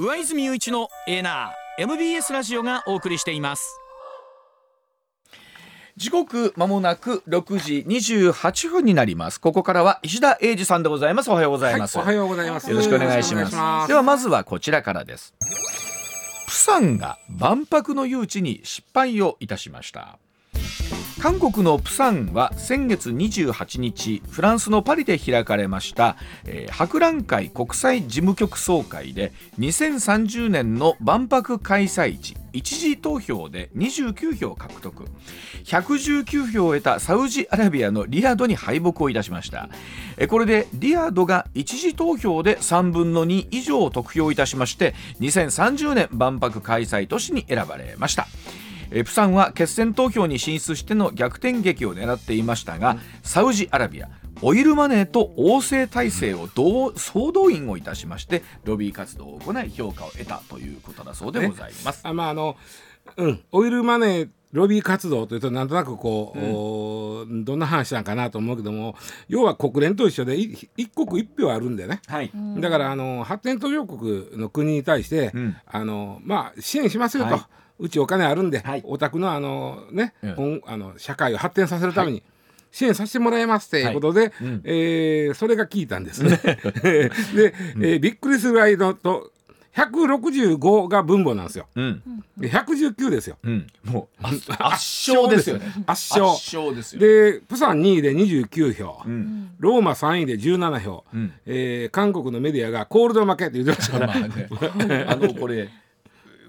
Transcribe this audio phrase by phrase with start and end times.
[0.00, 3.80] 上泉雄一のエーナー MBS ラジオがお送りしています。
[5.96, 9.40] 時刻まもなく6時28分になります。
[9.40, 11.30] ここからは石田英二さんでございます。
[11.32, 12.70] おはようございます、はい、おはようございます。
[12.70, 13.88] よろしくお願いします。
[13.88, 15.34] ではまずはこちらからです。
[16.46, 20.20] プサンが万博の誘致に失敗をいたしました
[21.20, 35.04] 韓国のプサンは先月28日フランスのパリで開かれました、えー、博覧会国際事務局総会で2030年の万博開催地一次投票で29票獲得。
[35.64, 39.68] 119票を得たサウジアラビアのリヤドに敗北をいたしました。
[40.28, 48.26] これでリヤドが一次投票で3分の2以上を得票いたしまして2030年万博開催都市に選ばれました。
[48.90, 54.08] プサンは決選投票に進出しての逆転劇を狙っていましたが、サウジアラビア
[54.40, 62.00] オイルマネーと王政体制を同総動員をいたしましてロビー活動を行い評価を得たということだそうでございます。
[62.04, 62.56] あまああの
[63.16, 68.96] うんオイルマネーロビー活動というとなんとなくこう、うん、どんな話なんかなと思うけども
[69.28, 77.32] 要は国連と一緒で一国一票あるんでね、はい、だからあの発展途上国の国に対して、うん、あのまあ、支援しますよと。
[77.32, 77.40] はい。
[77.80, 82.24] うちお金あるんで、はい、お宅のあのね、うん、あの社会を発展させるために、
[82.70, 86.22] 支援させてもらいますっていうことで、はいうん、えー、それが効いたんです。
[86.22, 86.38] ね。
[86.82, 89.30] で、えー、びっくりする間と
[89.78, 91.66] 165が分母なんですよ。
[91.76, 92.02] うん、
[92.40, 93.38] 119ですよ。
[93.44, 95.66] うん、もう圧勝ですよね。
[95.86, 96.74] 圧勝。
[96.74, 97.00] ですよ。
[97.00, 104.14] で、プサン2位で29票、うん、ローマ3位で17票、うん、えー、韓国のメディアがコールド負けって言ってましたから。
[105.12, 105.68] あのこれ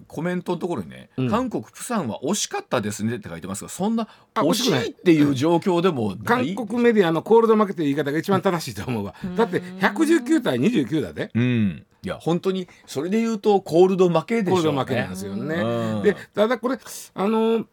[0.09, 4.89] コメントのところにね、うん、韓国プサンは惜しかったですねって書いてますがそんな惜しい。
[4.89, 14.63] っていう状況でも韓国メディアのコールド負けという言い方が一番正しいと思うわ、だって119対29だで、うん、いや本当にそれで言うとコールド負けでしょうね。
[14.63, 16.79] コールド負けなんですよね、でただこれ
[17.13, 17.65] あの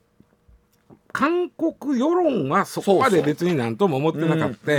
[1.17, 4.73] 韓国世論はそこまで別になんとも思ってなかった。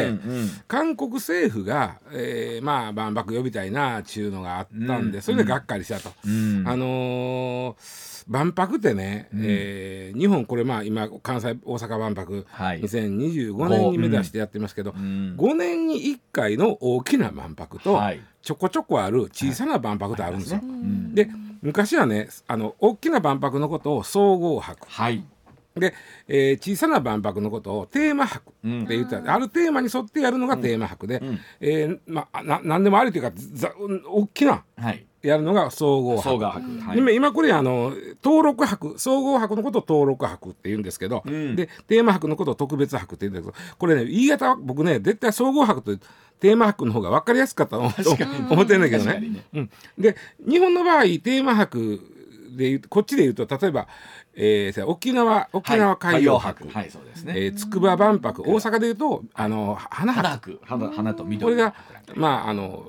[0.67, 6.09] 韓国政府が、えー、まあ万博呼びたいなっちゅうのがあったんで、それでがっかりしたと。
[6.09, 20.57] あのー万博ってね、うん、えー、日本これまあ今関西大阪万博、はい、2025年に目指してやってますけど、うん、5年に1回の大きな万博と、はい、ちょこちょこある小さな万博とあるんですよ。
[20.57, 21.29] はい、で
[21.61, 25.23] 昔はねあの大きな万博のことを総合博、はい
[25.77, 25.93] で、
[26.27, 29.17] えー、小さな万博のことをテーマ博って言った。
[29.17, 33.71] ら、うん、あるテーマに沿ってやるのがテーマ博で、うん、えー、まあ、な何でもありというかざ
[34.09, 36.37] 大きな、はい、やるのが総合博。
[36.37, 37.93] はい、今今これあの
[38.23, 45.97] 登録博総合博のことを登録博って言うんですけど、うん、でテーマ博のことを特別博って言うんだけどこれね言い方は僕ね絶対総合博と
[46.39, 47.81] テーマ博の方が分かりやすかったと
[48.49, 49.19] 思ってんだけどね。
[49.19, 49.45] ね。
[49.53, 50.15] うん、で
[50.47, 51.99] 日本の場合テーマ博
[52.55, 53.87] でこっちで言うと例えば、
[54.39, 57.33] えー、沖縄沖縄海洋博、はいそうですね。
[57.35, 58.43] えー、筑波万博。
[58.43, 60.59] 大阪で言うとあの花博。
[60.63, 61.43] 花花と緑。
[61.43, 61.73] これが
[62.15, 62.85] まああの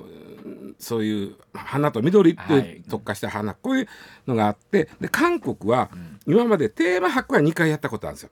[0.77, 3.87] そういう花と緑って特化した花、はい、こういう
[4.27, 5.89] のがあってで韓国は
[6.27, 8.29] 今までテーマ博は2回やったことあるんですよ。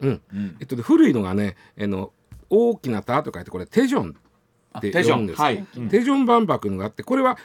[0.00, 0.36] うん、う。
[0.36, 2.12] ん、えっと、古いのがねあの
[2.50, 4.14] 大きな田と書いてこれテジョン
[4.78, 7.38] って読むんです、はい、テジョン万博のがあってこれは、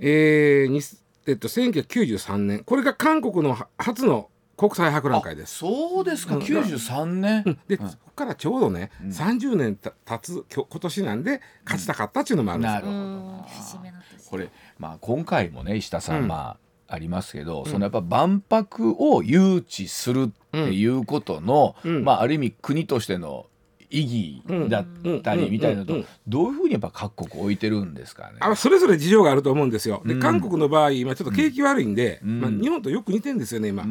[0.00, 2.64] えー、えっと、1993年。
[2.64, 5.56] これが韓国の初の国際博覧会です。
[5.56, 7.42] そうですか、うん、93年。
[7.44, 12.80] うん、で、うん、そこからちょうどね、うん、30年た経つ今年なんで勝ちたかったっていうのもあるんですよ。
[12.80, 14.30] なるほど。
[14.30, 16.56] これまあ今回もね石田さん、ま
[16.88, 23.44] あありますけど、そのやっぱ万博を誘致するっていうことの、まあある意味国としての
[23.90, 28.36] 意義だったりみたいなとどういうふうにやっぱ各国置いてるんですかね？
[28.40, 30.02] あそれぞれ事情があると思うんですよ。
[30.04, 33.84] で韓国の場合今ちょっと景気悪いんで、まあ、日本とよく似てるんですよね今、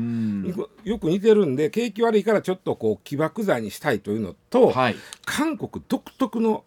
[0.83, 6.63] よく似てるんで景気悪いからちょっとこう起爆剤にしたいというのと、はい、韓国独特の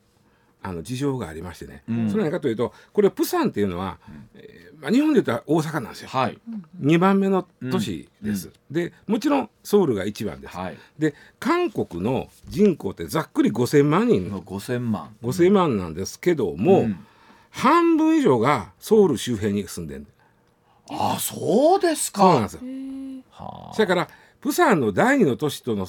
[0.63, 6.39] あの事情がありましてね、うん、それ何かというとこれプサンっていうのは、うん、えまあ、日本で言ったら大阪なんですよ、はい、
[6.81, 14.31] 2番目の都市です、うん、でもちろんソウルが1番です、はい、で韓国の人口ってざっくり5000万人。
[14.31, 15.15] 5000万。
[15.23, 17.07] 5000万なんですけども、うん、
[17.51, 20.07] 半分以上がソウル周辺に住んでる
[20.91, 22.23] あそうですか。
[22.23, 22.61] そうなんですよ。
[23.75, 24.09] それから
[24.41, 25.87] プサンの第二の都市との、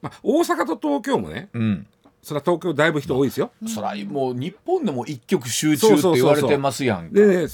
[0.00, 1.86] まあ、大阪と東京もね、うん
[2.22, 3.50] それは東京だいぶ人多いですよ。
[3.66, 7.46] それはもう日本でも一極集中って言われてますやんでね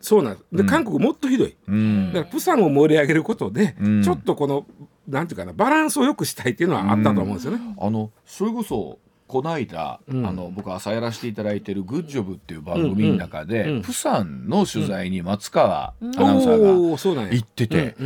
[0.00, 0.56] そうなんです。
[0.56, 4.66] で、韓国もっとひどい、うん、だからプサンを盛り上げることで、うん、ちょっとこの
[5.08, 7.60] なんていうかなバランスをよくしたいっていうのはあったと思うんですよね。
[7.78, 10.26] あのそれこそこの間、うん。
[10.26, 17.96] あの僕朝やらせていただいてる「グッジョブ」っていう番組の中で、うんうんプサンの取材に松川アナウンサーが行ってて、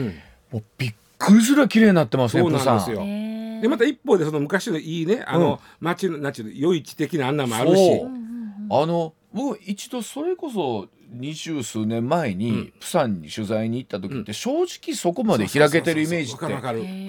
[0.53, 2.81] もうびっくりする綺麗になってますねプサン
[3.61, 8.03] でまた一方でその昔のいいねあの、街のなんちゅうの夜市的なあんなんもあるし。
[8.69, 12.73] あの僕一度それこそ二十数年前に、うん。
[12.81, 16.49] プサンに取材に行った時って正直そこまで開けてるイメージって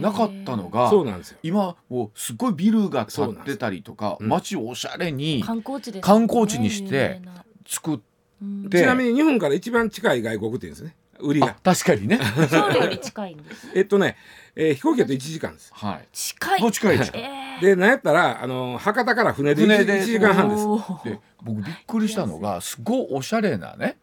[0.01, 1.37] なかったのがそうなんですよ。
[1.41, 7.21] 今もうすごいビルが建ってたりとかうん街をおしゃれに観光地ですね観光地にして
[7.65, 7.99] 作っ
[8.41, 12.19] うんでちなみに日本から一番近い外国って言うんですね売りあが確かにね。
[12.49, 14.15] ソウルより近いんです えっとね、
[14.55, 15.71] えー飛行機だと1時間です。
[15.73, 16.07] はい。
[16.11, 16.61] 近い。
[16.61, 17.61] もう近い近いえー。
[17.61, 20.63] でなんやったらあの博多から船で 1, 船で時間半です。
[21.09, 23.97] で僕びっくりしたのがすごいおしゃれなね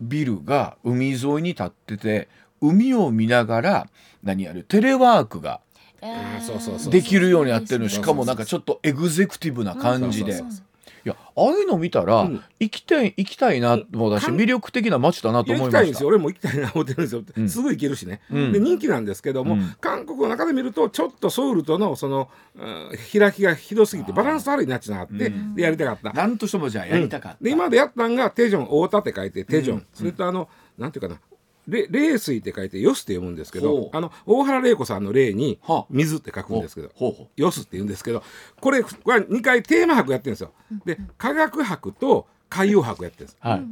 [0.00, 2.28] ビルが海沿いに建ってて
[2.60, 3.88] 海を見ながら
[4.22, 5.60] 何やるテレワークが
[6.02, 6.36] えー。
[6.36, 10.32] あーそうそうそうできるようになってるしかもなんかちょっとエグゼクティブな感じで。
[10.32, 10.66] そうそうそう
[11.06, 12.42] いやああいうの見たら、うん。
[12.58, 15.78] 行きたい行きたいなと思ったし魅力的な街だなと思いました。
[15.78, 16.08] 行きたいんですよ。
[16.08, 17.48] 俺も行きたいな思ってるんですよ、うん。
[17.48, 18.52] すぐ行けるしね、うん。
[18.52, 19.76] で人気なんですけども、うん。
[19.80, 25.54] 韓国の中で見るとちょっとソウルとのその、うん開きがひどすぎてバランス悪いなっちゅうのがあって、うん。
[25.54, 26.12] でやりたかった。
[26.12, 29.86] なんとしてもじゃあやりたかった、で今までやったんがテジョン太田って書いてテジョン、うん。
[29.94, 31.20] それとあのなんていうかな
[31.68, 35.86] れ冷水って書いてヨスって読むんですけどあの大原玲子さんの霊にはあ。
[35.90, 37.12] 水って書くんですけどほう。
[37.12, 37.26] ほう。
[37.36, 38.22] ヨスって言うんですけど
[38.60, 40.52] これは2回テーマ博やってるんですよ。
[40.84, 43.36] で科学博と海洋博やってるんです。
[43.40, 43.62] はい、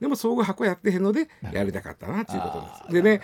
[0.00, 2.92] でも総合博やってへんのでやりたかったなっていうことです。
[2.92, 3.20] でね、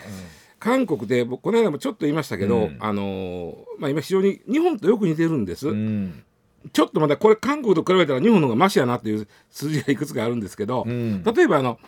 [0.59, 2.77] 韓国で僕この間もちょっと言いましたけど、うん。
[2.81, 5.69] あのーまあ今非常に日本とよく似てるんです。
[5.69, 6.25] うん。
[6.73, 11.23] ちょっとまだこれ韓国と比べたら日本の方がマシやなっていう数字がいくつかあるんですけど、うん。
[11.23, 11.79] 例えばあの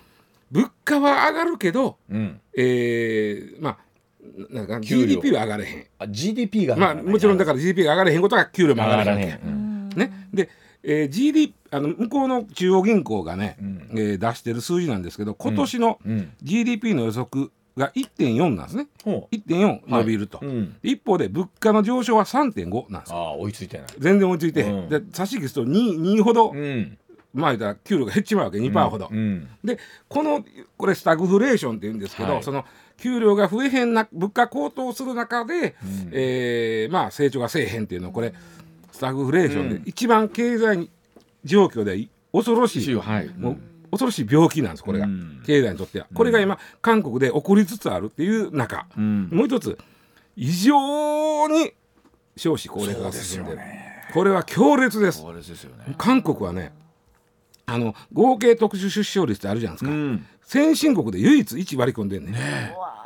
[0.50, 2.40] 物価は上がるけど、うん。
[2.56, 3.78] えーまあ
[4.50, 5.86] なんか GDP は上がれへん。
[5.98, 9.28] あ GDP がまあもちろんだから GDP が上がれへんことは給料も上がらへん。
[9.28, 9.88] へん、うん。
[9.96, 10.48] ね、で、
[10.82, 13.88] えー GDP あの向こうの中央銀行がね、うん。
[13.92, 16.32] えー出してる数字なんですけど今年のうん。
[16.42, 18.88] GDP の予測が1.4なんですね。
[19.04, 23.18] ほ1.4伸びると、う、うん、一方で物価の上昇は3.5なんですよ。
[23.18, 23.86] ああ追いついてない。
[23.98, 24.88] 全然追いついてうん。
[24.88, 26.98] で差し引きすると 2, 2ほど、うん
[27.32, 29.78] まあ言ったら給料が減っちまうわけ2%ほど、うんで
[30.08, 30.44] この
[30.76, 32.42] これスタグフレーションって言うんですけど、はい。
[32.42, 32.64] その
[32.96, 36.10] 給料が増えへんな物価高騰する中で、うん。
[36.12, 38.32] えーまあ成長がせえへんっていうのはこれ
[38.92, 39.82] スタグフレーションで、うん。
[39.86, 40.90] 一番経済
[41.44, 43.28] 状況で恐ろしい、はい。
[43.36, 43.58] もう
[43.92, 45.42] 恐ろしい病気なんですこれが、うん。
[45.46, 46.06] 経済にとっては。
[46.14, 49.28] これが今韓国で起こりつつあるっていう中、うん。
[49.30, 49.78] もう一つ
[50.36, 51.72] 異常に
[52.36, 53.58] 少子高齢化が進んでる、
[54.14, 55.20] これは強烈です。
[55.20, 55.94] そうですよね。
[55.98, 56.72] 韓国はね
[57.70, 60.26] あの合計特殊出生率ってあるじゃないですか、うん。
[60.42, 63.00] 先進国で唯一1割り込んでんねねうわ。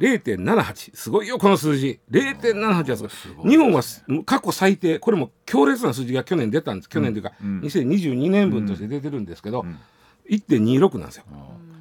[0.00, 2.00] 0.78すごいよこの数字。
[2.10, 3.32] 0.78はすごいす。
[3.34, 3.50] ごい。
[3.50, 4.98] 日本はす過去最低。
[4.98, 6.88] これも強烈な数字が去年出たんです。
[6.88, 7.60] 去年というか、うん。
[7.60, 9.78] 2022年分として出てるんですけど、ん。
[10.28, 11.24] 1.26なんですよ。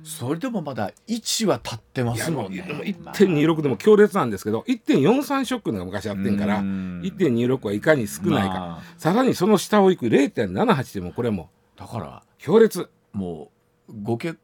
[0.03, 2.59] それでもまだ1は立ってまいやすもんね。
[2.59, 7.01] もうでも1.26でも強烈なんですけど1.43ショックのが昔あってんからうん。
[7.03, 8.99] 1.26はいかに少ないか、まあ。
[8.99, 12.89] さらにその下を行く0.78でもこれもだから強烈。
[13.13, 13.51] も
[13.87, 14.37] うご結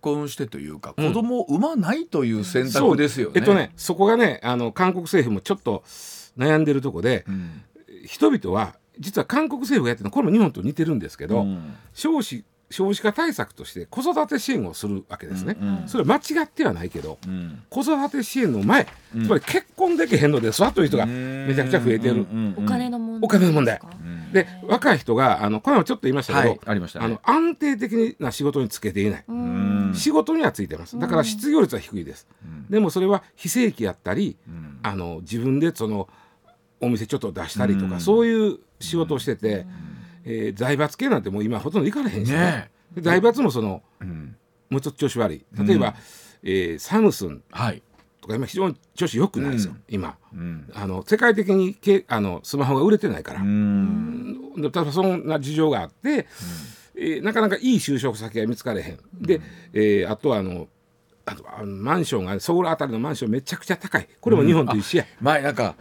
[0.00, 1.08] 婚してというかうん。
[1.08, 2.90] 子供を産まないという選そう。
[2.92, 3.34] 択ですよね。
[3.36, 5.84] えっとねそこがねあの韓国政府もちょっと
[6.36, 7.62] 悩んでるとこでうん、
[8.06, 11.76] 人々は実は韓国政府がやってるのこれも日本と似てるんですけど、うん。
[11.94, 15.56] 少子少子化対策として子育て支援をするわけですね。
[15.60, 17.62] うんそれは間違ってはないけどうん。
[17.70, 19.24] 子育て支援の前、うん。
[19.24, 22.26] つまり結婚できへんのですわという人がめちゃくちゃ増えてる。
[22.56, 23.80] お金の問題お金の問題
[24.32, 27.06] で若い人があのこれもちょっと言いましたけど、はいありましたね。
[27.06, 29.92] あの安定的な仕事に就けていない、うん。
[29.94, 30.98] 仕事にはついてます。
[30.98, 32.66] だから失業率は低いです、うん。
[32.68, 34.78] でもそれは非正規やったりうん。
[34.82, 36.08] あの自分でその
[36.80, 38.00] お店ちょっと出したりとか、うん。
[38.00, 39.66] そういう仕事をしてて、
[40.24, 42.70] えー財閥系なんてもう今ほとんど行かれへんし、ね。
[42.94, 44.36] で財閥もそのうん。
[44.70, 45.44] もうちょっと調子悪い。
[45.58, 45.94] 例えば、うん。
[46.42, 47.42] えーサムスン。
[47.50, 47.82] はい。
[48.28, 49.82] とか今非常に調子良くないですよ、うん。
[49.88, 50.16] 今。
[50.32, 50.70] うん。
[50.74, 54.60] あの世界的にけあのスマホが売れてないから、うん。
[54.60, 56.26] でただそんな事情があって、
[56.94, 58.98] えーなかなかいい就職先が見つかれへん。
[59.20, 59.40] で、
[59.72, 60.68] えーあとはあの
[61.24, 64.08] あとマンションがソウルあたりのマンションめちゃくちゃ高い。
[64.20, 65.74] これも日本と一緒や、前なんか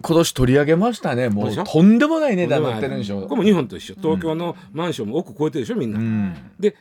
[0.00, 1.28] 今年取り上げましたね。
[1.28, 3.22] もうとんでもない値段になってるんでしょ？
[3.22, 3.94] これも日本と一緒。
[3.96, 6.34] 東京のマンションも億超えてるでしょみんな、うん。
[6.58, 6.76] で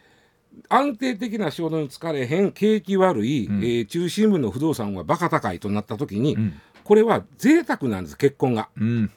[0.69, 8.69] 安定的な仕事に就かれへん景気悪い、んえー中心部の不動産はバカ高いとなった時に、んこれは贅沢なんです結婚が。
[8.77, 9.11] うん。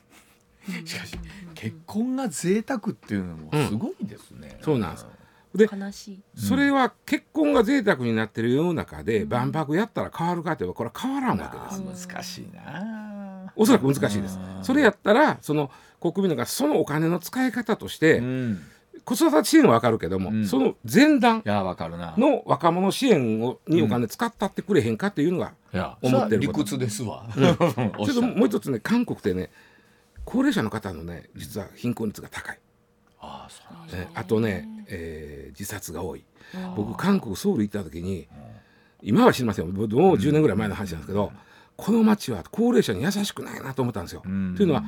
[0.84, 1.18] しかし
[1.54, 4.58] 結婚が贅沢っていうのもすごいですね。
[4.62, 5.06] そうなんです
[5.54, 12.08] で悲しいそれは結婚が贅沢になってる世の中で万博やったら変わるかといえばこれは変わらんわけです。
[12.08, 13.52] 難しいな。
[13.56, 18.62] おそらく難しいですそれやったらその国民がそのお金の使い方として、うん
[19.04, 20.46] 子育て支援は分かるけども、うん。
[20.46, 25.96] その前段の若者支援をにお金使ったってくれへんかっていうのが、いや。
[26.02, 29.50] 思ってる理屈ですわ、 ちょっともう一つね韓国ってね
[30.24, 32.58] 高齢者の方のね実は貧困率が高い、
[33.20, 34.08] ああそうなんですね。
[34.14, 36.24] あとね、えー自殺が多い。
[36.76, 38.28] 僕韓国ソウル行った時に
[39.02, 39.72] 今は知りませんよ。
[39.72, 41.32] もう10年ぐらい前の話なんですけど、
[41.76, 44.22] この街は高齢者に優しくないなと思ったんですよ。
[44.28, 44.54] ん。
[44.56, 44.82] というのは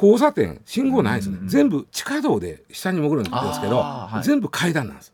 [0.00, 4.24] 交差点信号ないですね、全部地下道で下に潜るんですけど、はい。
[4.24, 5.12] 全部階段なんです。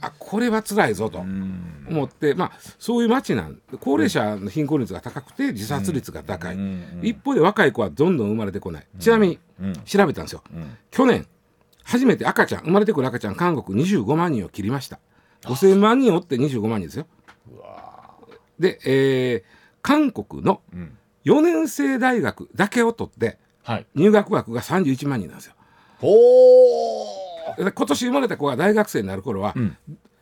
[0.00, 1.86] あこれは辛いぞとうん。
[1.88, 9.72] 思って、まあ、そういう街なん高齢者の貧困率が高くて自殺率が高い、うん一方で若い子はどんどん生まれてこない、ちなみにうん。
[9.84, 10.76] 調べたんですよ、ん。
[10.90, 11.26] 去年
[11.84, 15.00] 初めて赤ちゃん生まれてくる赤ちゃん韓国25万人を切りました。
[15.42, 17.06] 5000万人おって25万人ですよ。
[18.58, 23.86] で、えー韓国のうん4年生大学だけを取ってはい。
[23.94, 25.54] 入学枠が31万人なんですよ。
[25.98, 27.64] ほー。
[27.64, 29.76] で今年生まれた子が大学生になる頃は、ん。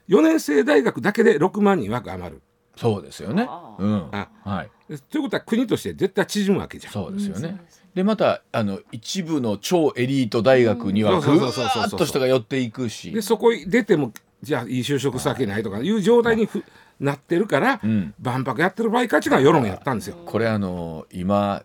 [0.09, 2.43] 4年生大学だけで6万人枠余る。
[2.77, 3.47] そうですよね。
[3.49, 4.09] あうん。
[4.13, 4.71] あはい。
[4.89, 6.93] でということは国として絶対縮むわけじゃん。
[6.93, 7.49] そうですよね。
[7.49, 11.83] うんそうでまたあの一部の超エリート大学にはうんぐわそうそうそうそう。
[11.85, 13.11] ーっと人が寄っていくし。
[13.11, 14.13] でそこに出ても
[14.43, 16.63] じゃあいい就職先ないとかいう状態にふ
[17.01, 18.15] なってるから、うん。
[18.21, 20.17] 万博やってる場合かっていうのは世論やったんですよ。
[20.25, 21.63] これあの今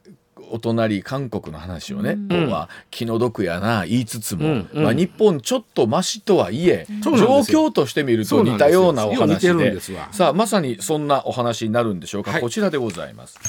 [0.51, 4.83] お隣韓国の話をね、今日は気の毒やな言いつつも、うんうん。
[4.83, 9.49] まあ、日本ちょっとマシとはいえ、状況として見ると似たようなお話で。
[9.49, 10.09] るんですわ。
[10.11, 12.41] さあまさにそんなお話になるんでしょうか、はい。
[12.41, 13.39] こちらでございます。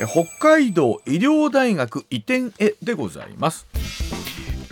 [0.00, 3.66] え北海道医療大学移転へでございます。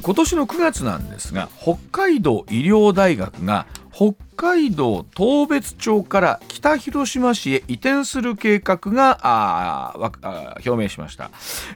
[0.03, 9.95] 今年の9月なんですが北海道医療大学が北海道東別町から北広島市へ移転する計画が
[10.67, 11.31] 表明しました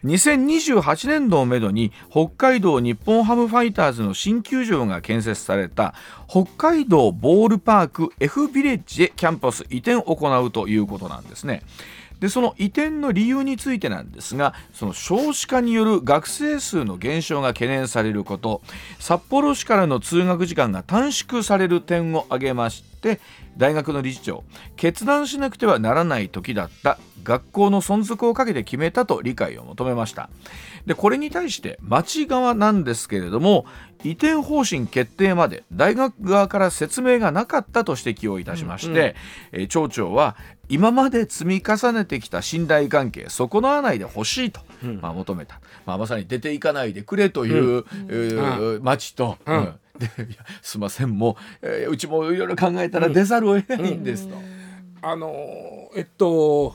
[0.04, 5.94] 2028年度をめどに北海道日本ハムファイターズの新球場が建設された
[6.28, 11.62] 北海道ボールパーク F ビレッジへキャンパス移転を行うということなんですね。
[12.20, 18.62] でその移転の理由についてなんですがその少子化による学生数の減少が懸念されること
[18.98, 23.20] 札幌市からの通学時間が短縮される点を挙げまして
[23.56, 24.44] 大学の理事長
[24.76, 30.30] 決断しなくてはならない時だった学校の存続をかけて決めたと理解を求めました。
[30.86, 33.66] でこれに対して町側なんですけれども
[34.02, 39.14] 移転方針決定まで大学側から説明がなかったと指摘をいたしまして、
[39.52, 40.36] えー町長は
[40.70, 44.60] 今まで積み重ねてきた信頼関係損なわないでほしいと、
[45.02, 49.74] まあ、求めた、まあ、まさに出ていかないでくれという、えー町と、うん。
[50.62, 54.36] すいませんもう、えーうちもいろいろ考えたら出ざるを得ないんですと。
[55.02, 56.74] あのーえっと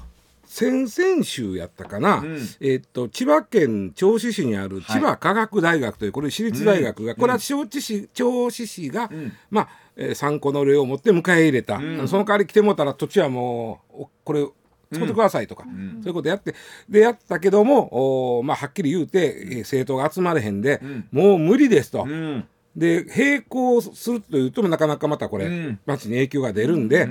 [0.56, 2.38] 先々週やったかな、ん。
[2.62, 9.10] えっと千葉県銚子市にある千葉科学大学というこれ私立大学が、これは銚子市銚子市が、
[9.50, 14.48] まあ、えー参考の例を持って迎え入れた、その代わり来てもらったら土地はもうおこれ
[14.94, 16.56] 作ってくださいとか、そういうことやって
[16.88, 20.80] でやったけどもまあ、はっきり言うて、えー政党が集まれへんで、
[21.12, 22.04] もう無理ですと。
[22.04, 22.46] うん。
[22.78, 25.80] で並行するというとなかなかまたこれ、うん。
[25.86, 27.10] 町に影響が出るんで、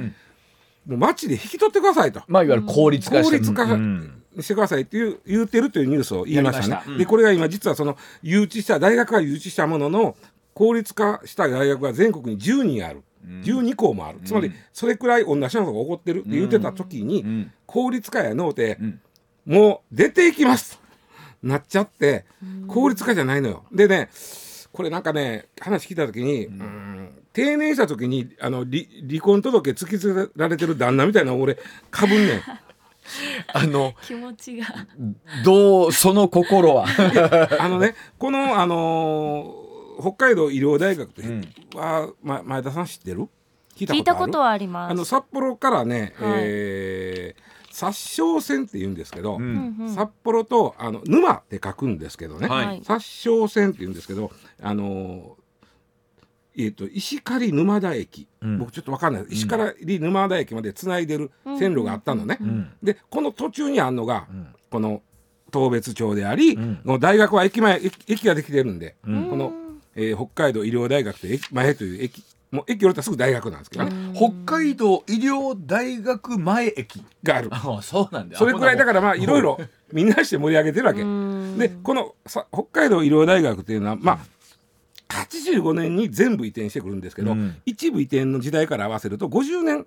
[0.87, 2.23] もう町で引き取ってくださいと。
[2.29, 4.23] まあ、いわゆる効率化して効率化うん。
[4.41, 6.67] してくださいっていう言うてるというニュースを言いました。
[6.69, 6.83] ね。
[6.85, 6.99] たうん。
[6.99, 10.17] でこれが今実はその誘致した大学が誘致したものの
[10.55, 13.03] 効率化した大学が全国に10人ある。
[13.25, 14.21] 12校もある。
[14.25, 17.53] つまりそれくらい同じようなことが起こってるって言ってた時に、ん。
[17.67, 19.01] 効率化やのうて、ん。
[19.47, 20.81] もう出ていきます。
[21.43, 22.25] なっちゃって
[22.67, 23.65] 効率化じゃないのよ。
[23.71, 24.09] でね
[24.73, 31.59] これなんかね話聞いた時に、うん定年した時にあの離離婚届突きつけられてる旦那みたいなの俺
[31.91, 32.43] かぶんねん。
[33.53, 34.65] あの気持ちが。
[35.45, 36.87] どうその心は？
[37.61, 39.65] あのね、この、あのー
[40.01, 41.23] 北海道医療大学と
[41.79, 43.29] は、ま、前田さん知ってる？
[43.77, 44.91] 聞い聞いたことははあります。
[44.91, 46.33] あの札幌からね、はい。
[46.39, 49.95] えー殺傷線って言うんですけど、んうんうん。
[49.97, 52.67] 札幌とあの沼って書くんですけどね、はい。
[52.67, 52.83] はい。
[52.85, 54.31] 殺傷線って言うんですけど、
[54.63, 55.44] あのー
[56.57, 58.59] えー、と石狩沼田駅、ん。
[58.59, 59.25] 僕ちょっと分かんない。
[59.31, 62.73] 石狩沼田駅までつないでる線路があったのね、ん。
[62.83, 64.27] でこの途中にあるのが、
[64.71, 65.03] この
[65.51, 66.77] 当別町であり、ん。
[66.85, 69.29] この大学は駅前駅駅ができてるんで、ん。
[69.31, 69.53] この、
[69.97, 72.23] えー北海道医療大学という駅前という駅
[72.55, 77.05] もう駅降りたらすぐ大学なんですけどね、北海道医療大学前駅。
[77.25, 77.49] がある。
[77.51, 78.39] あそうなんだ。
[78.39, 79.59] それくらいだからまあいろいろ
[79.93, 81.03] みんなして盛り上げてるわけ。
[81.03, 81.59] ん。
[81.59, 84.19] でこのさ北海道医療大学っていうのはまあ
[85.09, 87.57] 85年に全部移転してくるんですけど、うん。
[87.67, 89.87] 一部移転の時代から合わせると50年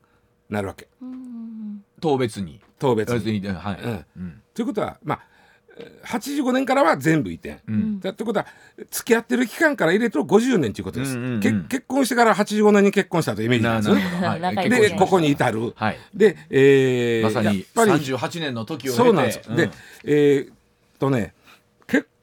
[0.49, 0.87] なるわけ。
[1.01, 2.61] うん当別に。
[2.79, 3.41] 当別に。
[3.41, 5.21] ということはまあ
[6.05, 7.59] 85年からは全部移転。
[7.67, 7.99] うん。
[7.99, 8.47] だってことは
[8.89, 11.39] 付き合ってる期間から入れると50年ということです、うんうんうん。
[11.39, 14.01] け結婚してから85年に結婚したというイメージなんですよね。
[14.01, 14.69] はい。
[14.69, 15.73] でここに至る。
[15.75, 15.97] はい。
[16.13, 19.03] で、えーまさにやっぱり38年の時を経て。
[19.03, 19.41] そうなんです。
[19.47, 19.55] うん。
[19.55, 19.69] で、
[20.03, 20.53] えーっ
[20.99, 21.36] とね結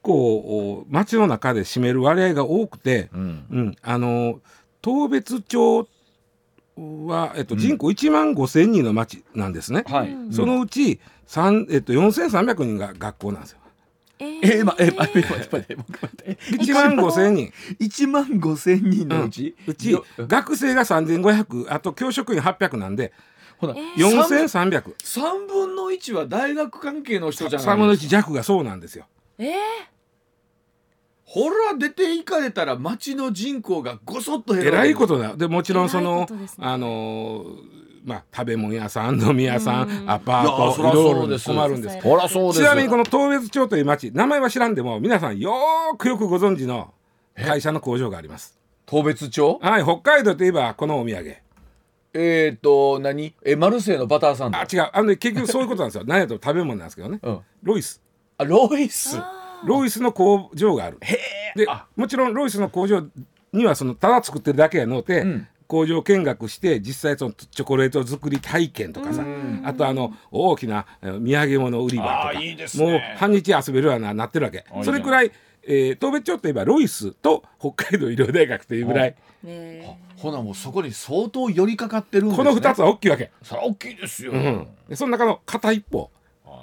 [0.05, 3.47] 構お町の中で占める割合が多くて、うん。
[3.51, 4.41] うん、あの
[4.83, 5.89] 当別町
[6.77, 9.85] は、えっと、人口1万5千人の町なんですね。
[9.87, 10.33] はい、うん。
[10.33, 13.59] そのうち、三えっと、4300人が学校なんですよ。
[14.19, 14.59] えー。
[14.59, 17.53] えー、まえー、待って待って待って待って1万5千人。
[17.81, 23.13] 1万5千人のうち、うちよ学生が3500あと教職員800なんで
[23.57, 23.95] ほら、えー。
[23.95, 29.07] 4300 3分の1は大学関係の人じゃない3分の1弱がそうなんですよ。
[29.39, 29.55] えー
[31.35, 36.47] ほら出て行かれたら町の人口がごそっと減えるらいことだでもちろんそのね。
[36.59, 40.11] あのーまあ食べ物屋さん飲み屋さんうん。
[40.11, 41.47] アパートいろいろそうです。
[41.47, 42.01] 困るんです。
[42.03, 42.59] ほらそうです。
[42.61, 46.93] ちなみにこの当別町という町名前は知らんでも皆さんよーくよくご存知の
[47.35, 48.57] 会社の工場があります。
[48.87, 49.59] 当別町？
[49.61, 51.37] はい北海道といえばこのお土産。
[52.13, 53.35] えっ、ー、と何？
[53.43, 54.59] えマルセイのバターサンド。
[54.59, 54.91] あ違う。
[54.93, 56.05] あのね結局そういうことなんですよ。
[56.07, 57.19] 何やと食べ物なんですけどね。
[57.23, 58.01] うん、ロイス。
[58.37, 59.19] あロイス
[59.67, 60.99] ロイスの工場がある。
[61.03, 61.19] へ
[61.57, 61.87] であ。
[61.97, 63.03] もちろんロイスの工場
[63.53, 65.49] にはそのただ作ってるだけやのうて、うん。
[65.67, 69.63] 工場見学して実際そのチョコレート作り体験とかさ、うん。
[69.65, 72.91] あとあの大きなえー土産物売り場とかあーいいですね。
[72.91, 74.65] もう半日遊べるようななってるわけ。
[74.83, 79.15] それくらい、えー、当別町といえばロイスと北海道医療大学というぐらい。
[79.43, 82.45] ねほなもうそこに相当寄りかかってるんですね。
[82.45, 86.11] この2つは大きいわけ、それは大きいですよ、うん、でその中の片一方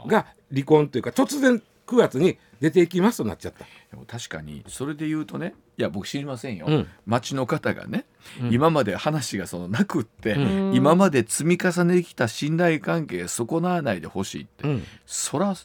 [0.07, 3.65] が離婚というか突然9月に出ていきますとなっちゃった。
[3.89, 6.87] でも確かにそれで言うとねいや僕知りませんよ、うん。
[7.07, 8.05] 町の方がね、
[8.39, 8.53] うん。
[8.53, 10.75] 今まで話がそのなくって、うん。
[10.75, 14.83] 今まで積み重ねてきた信頼関係損なわないでほしいって、うん。
[15.07, 15.55] そら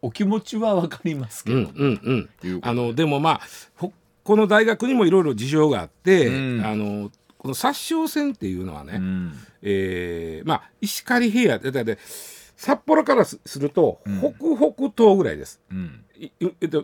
[0.00, 3.40] お気持ちはわかりますけど、うんうんあのでもまあ
[3.76, 3.92] ほ
[4.24, 6.64] この大学にもいろいろ事情があって、うん。
[6.64, 9.32] あのこの殺傷戦っていうのはね、うん。
[9.60, 11.98] えーまあ石狩平野だって
[12.56, 14.18] 札幌からすするとうん。
[14.18, 14.30] 北
[14.90, 15.60] 北東ぐらいです。
[15.70, 16.04] うん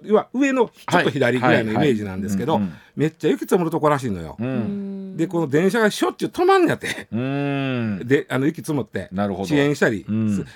[0.06, 2.60] 要は上のちょっと左ぐらいのイメージなんですけど、
[2.96, 4.36] めっちゃ雪積もるとこらしいのよ。
[5.16, 7.08] でこの電車がしょっちゅう止まんのやって。
[8.04, 10.06] であの雪積もって遅延したり、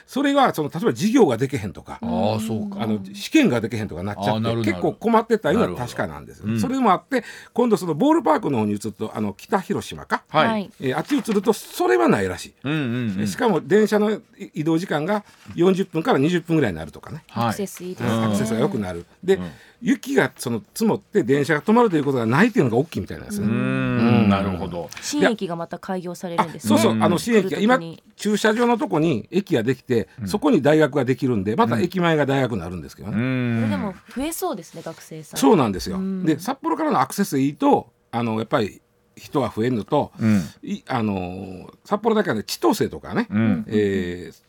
[0.07, 14.21] それがその例えば授業ができへんとか、あそうかあの試験ができへんとかなっちゃって結構困ってたのは確かなんです、それもあって今度そのボールパークの方に移るとあの北広島か、はい、えあっち移るとそれはないらしい、うんうんうんしかも電車の
[14.55, 19.07] 移動時間が40分から20分ぐらいになるとかね、アクセスいいですねうんアクセスが良くなる。
[19.25, 19.51] で、うん。
[19.81, 24.27] 雪がその積もって電車が止まるということがないっていうのが大きいみたいなんですね、ううん。
[24.27, 24.91] んなるほど。
[25.01, 26.69] 新駅がまた開業されるんですね。
[26.69, 27.03] そうそう、うん。
[27.03, 27.79] あの新駅が今
[28.17, 33.71] 駐車場のとこに駅ができて、そこに大学ができるんでまた駅前が大学になるんですけどね、うこれん。
[33.71, 35.41] でも増えそうですね学生さん。
[35.41, 35.99] そうなんですよ。
[35.99, 36.25] うん。
[36.25, 38.81] で札幌からのアクセスいいとあのやっぱり
[39.17, 40.43] 人が増えるのと、うん。
[40.63, 43.65] いあの札幌だけはね千歳とかね、うん。
[43.69, 44.49] えー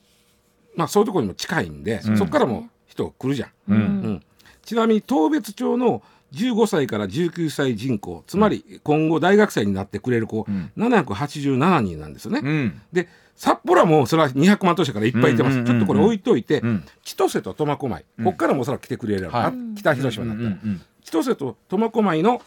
[0.75, 2.17] まあそういうところにも近いんで、うん。
[2.17, 3.49] そこからも人来るじゃん。
[3.69, 3.79] ううん。
[3.79, 4.23] うん。
[4.65, 10.71] ちなみに当別町の15歳から19歳人口つまり今後大学生になってくれる子、うん。
[10.77, 12.41] 787人なんですよね。
[12.43, 12.81] うん。
[12.91, 15.61] で札幌はもうそれは200万都市からいっぱいいてます、うん。
[15.61, 16.83] うんうんうんちょっとこれ置いといて、うん。
[17.03, 18.25] 千歳と苫小牧、うん。
[18.25, 19.45] ここからもおそらく来てくれるやろ、はい。
[19.45, 22.41] あ北広島になったら、うん千歳と苫小牧の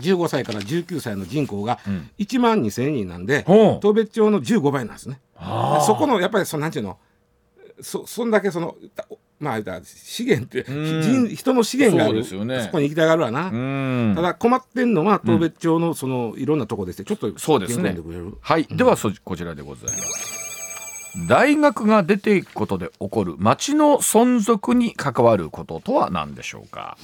[0.00, 2.10] 15歳から19歳の人口がうん。
[2.18, 3.44] 1万2000人なんで、
[3.80, 5.20] 当別町の15倍なんですね。
[5.86, 6.98] そこのやっぱりそのなんていうの？
[7.80, 9.06] そそんだけそのた
[9.40, 11.02] まあ資源ってうん。
[11.02, 12.62] 人人の資源があそうるですよね。
[12.62, 14.12] そこに行きたがるわな、うん。
[14.14, 17.04] ただ困ってんのは当別町のそのいろんなとこですね。
[17.04, 17.90] ちょっとそうですね。
[17.90, 18.38] 読んでくれる？
[18.40, 20.34] はい、ではそこちらでございます。
[21.28, 26.98] 大学が出ていくことで起こる町の存続に関わることとは何でしょうか？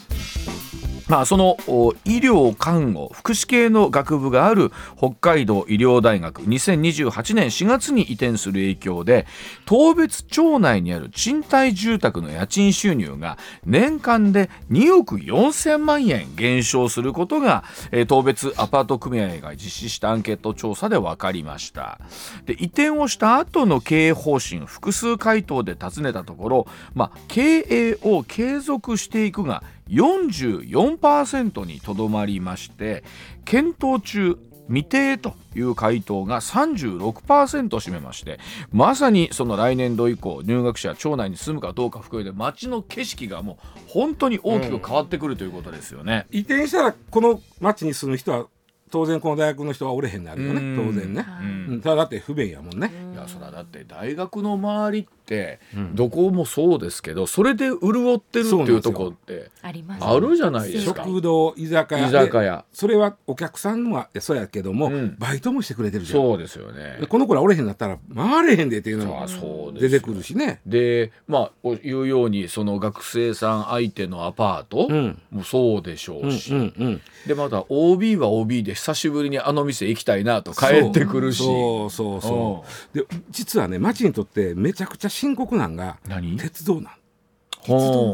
[1.10, 1.56] まあ、その
[2.04, 9.26] 医療看護福祉系の学部がある北海道医療大学2028年4月に移転する影響で
[9.64, 21.98] 当別町内にある賃貸住宅の家賃収入が年間で2億4000万円減少することが、え当別アパート組合が実施したアンケート調査で分かりました。
[22.46, 33.04] で移転をした後の経営方針複数回答で尋ねたところ、まあ、経営を継続していくが44%にとどまりまして
[33.44, 38.38] 検討中未定という回答が36%を占めまして
[38.70, 46.26] まさにその来年度以降入学者町内に住むかどうか含めて街の景色がもう本当に大きく変わってくるということですよね。
[46.30, 48.46] 移転したらこの町に住む人は
[48.90, 51.24] 当然この大学の人はおれへんなるよね当然ね、
[51.68, 55.60] うんだって不便やもんね、いやそらだって大学の周りって
[55.94, 61.04] どこもそうですけど、それで潤ってるっていうところってあるじゃないですか。
[61.04, 62.08] 食堂居酒屋。
[62.08, 62.64] 居酒屋。
[62.72, 65.16] それはお客さんはそうやけども、うん。
[65.18, 66.20] バイトもしてくれてるじゃん。
[66.20, 66.98] そうですよね。
[67.00, 67.06] で。
[67.06, 70.60] この子らおれへんなったら回れへんでっていうのもそうそうですよ出てくるしね。
[70.66, 75.22] でまあいうようにその学生さん相手のアパートうん。
[75.30, 77.00] もそうでしょうんううし、んうん。
[77.26, 81.44] でまた OB は OB で久しぶりにあの店行きたいなと帰ってくるし。
[81.44, 82.64] そうそうそ
[82.94, 86.38] うで実はね町にとってめちゃくちゃ深刻なんが何？
[86.38, 86.94] 鉄道なん。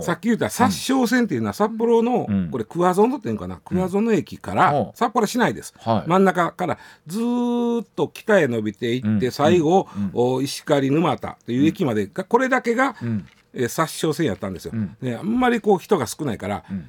[0.03, 2.51] さっき言った殺傷線っていうのは札幌の、うん。
[2.51, 3.61] これ桑園っていうのかな？
[3.65, 4.83] 桑園駅から、う。
[4.87, 6.09] ん札幌市内です、はい。
[6.09, 9.31] 真ん中からずーっと北へ伸びていって、うん。
[9.31, 10.11] 最後、うん。
[10.15, 13.29] お石狩沼田という駅までが、これだけが、うん。
[13.55, 14.97] えー殺傷線やったんですよ、うん。
[15.01, 16.89] であんまりこう人が少ないから、ん。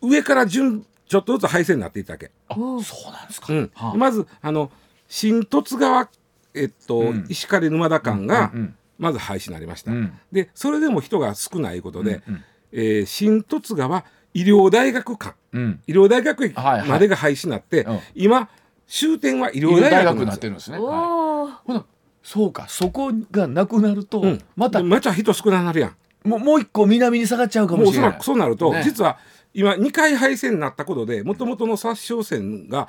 [0.00, 3.70] 上から順ちょっとずつ廃線になっていったわけ、あそうなんですか、うん。
[3.74, 3.96] はあ。
[3.96, 4.70] まずあの
[5.08, 6.08] 新十津川、
[6.54, 7.26] えっとうん。
[7.28, 10.12] 石狩沼田間が、うんうんまず廃止になりました、うん。
[10.30, 12.44] でそれでも人が少ないことで、うんうん。
[12.72, 15.80] えー新十津川医療大学間うん。
[15.86, 18.00] 医療大学駅はいはいまでが廃止になって、うん。
[18.14, 18.48] 今
[18.86, 21.82] 終点は医医療大学に学なってるんですね、はい。
[22.22, 22.66] そうか。
[22.68, 25.96] そこがなくなると、うん、またでめちゃ人少なくなるやん。
[26.28, 28.82] もうもう一個南に下がっちゃうかもうおそらもしれないくそうなると、ね。
[28.84, 29.18] 実は
[29.54, 32.88] 今2回廃線になったことでもともとの殺傷線が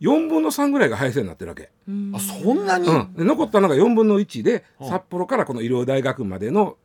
[0.00, 1.70] 4分の3ぐらいが廃線になってるわけ、
[2.14, 4.88] あそんなに、うん、で残ったのが4分の1でうん。
[4.88, 6.76] 札幌からこの医療大学までの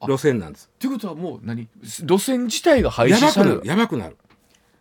[0.00, 0.70] 路線なんです。
[0.74, 1.68] っていうことはもう何？
[2.02, 3.56] 路線自体が廃や止される。
[3.56, 3.68] ばくなる。
[3.68, 4.16] やばくなる。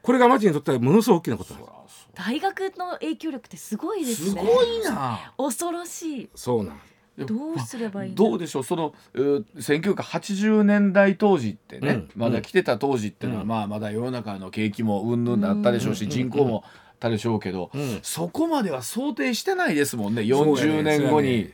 [0.01, 2.09] これが町にとってはものすごく大きなことなんです。
[2.13, 4.41] 大学の影響力ってすごいですね。
[4.41, 5.33] すごいな。
[5.37, 6.29] 恐ろしい。
[6.35, 6.79] そうなん
[7.17, 8.63] どうすればいいんだどうでしょう？
[8.63, 12.09] そのうー1980年代当時ってね、うん。
[12.15, 13.47] まだ来てた当時っていうのは、うん。
[13.47, 16.09] まあまだ世の中の景気もうんぬんだったでしょうし、うん。
[16.09, 17.99] 人口もあったでしょうけど、うん。
[18.01, 20.27] そこまでは想定してないですもんね。
[20.27, 21.51] そうやね40年後に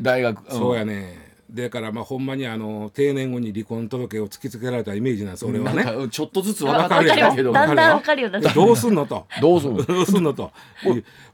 [0.00, 6.08] 大学そうやねねだからまあほんまにあの定年後に離婚届を突きつけられたイメージなんです俺はね。
[6.10, 9.26] ちょっとずつ分わかってきたけどだんだんわかるようになってどうすんのと。
[9.40, 10.50] どうぞどうすんのと。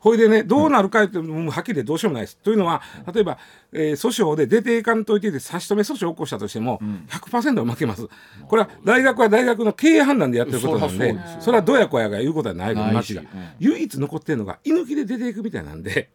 [0.00, 2.36] ほいでねどうなるかってもうはっきりどうしようもないです。
[2.38, 3.38] というのは例えば、
[3.72, 8.08] えー訴訟で出ていかんといてて差し止め訴訟を起こしたとしても100%負けます。
[8.46, 13.28] これは大学は大学の経営判断でやってることなんでそれはどやこやが言うことはないけどが
[13.58, 16.10] 唯一残ってるのが居抜きで出ていくみたいなんで。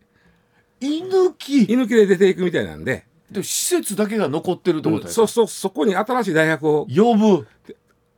[0.83, 7.47] 居抜き居抜きで出ていくみたいなんでで施設だけが残ってるってことですか、そうそうそこに新しい大学を呼ぶ。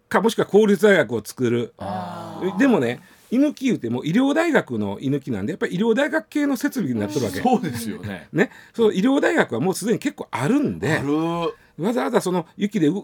[0.08, 1.74] かもしくは公立大学を作る。
[1.78, 3.02] あでもね
[3.32, 7.42] 居抜き言うても医療大学の居抜きなんでやっぱり医療大学系の設備になってるわけ。
[7.42, 8.30] そうですよね。
[8.34, 11.02] ね、その医療大学はもうすでに結構あるんで
[11.78, 13.04] わざわざその雪でう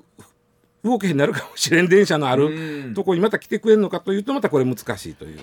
[0.84, 2.94] 動けへんなるかもしれん電車のあうるん。
[2.94, 5.40] とこにまた来てくれるのかというとまたこれ難しいという。
[5.40, 5.42] い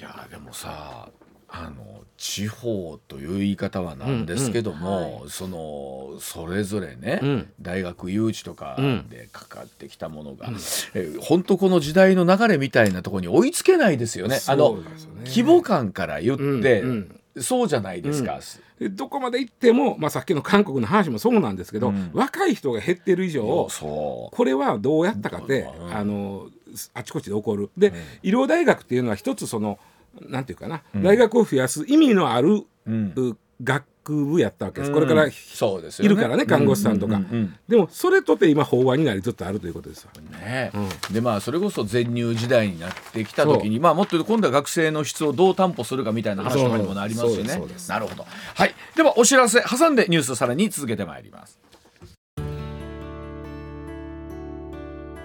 [0.00, 1.08] やでもさ
[1.56, 7.52] あの地方という言い方はなんですけども、うんそのそれぞれね、うん。
[7.60, 10.48] 大学誘致とかうんでかかってきたものが、
[10.94, 14.40] え本当この時代の流れみたいなところに追いつけないですよね。
[14.48, 14.78] あの
[15.24, 17.20] 規模感から言って、うんうん。
[17.42, 18.40] そうじゃないですか。
[18.78, 22.10] でどこまで行っても、まあ、さっきの韓国の話もそうなんですけど、うん。
[22.12, 25.94] 若い人が減ってる以上これはどうやったかって、うん。
[25.94, 26.48] あの
[26.94, 27.70] あちこちで起こる。
[27.76, 29.78] で、医療大学っていうのは一つその
[30.22, 31.02] なんていうかな、うん。
[31.02, 33.12] 大学を増やす意味のある、うん。
[33.16, 33.84] う学
[34.26, 34.92] 部やったわけです。
[34.92, 37.16] これから、そうですいるからね看護師さんとか。
[37.16, 37.54] うううん。
[37.68, 40.10] でもそれとて今法案になりつつあるということですよ。
[40.40, 41.14] ねうん。
[41.14, 47.60] でまあそれこそ全入時代になってきた時にまあもっと今度は学生の質をどう担保するかみたいな話とかにもなりますしね。
[47.88, 48.26] なるほど。
[48.54, 48.74] はい。
[48.96, 51.64] ではお知らせ挟んでニュースさらに続けてまいります。